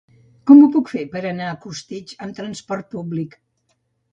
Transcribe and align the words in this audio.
Com 0.51 0.61
ho 0.61 0.69
puc 0.75 0.87
fer 0.93 1.03
per 1.11 1.21
anar 1.33 1.49
a 1.49 1.59
Costitx 1.67 2.17
amb 2.27 2.39
transport 2.41 2.91
públic? 2.97 3.37